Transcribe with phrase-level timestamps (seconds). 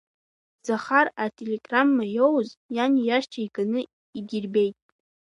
[0.67, 3.81] Захар ателеграмма иоуз, иани иашьцәеи иганы
[4.17, 4.75] идирбеит.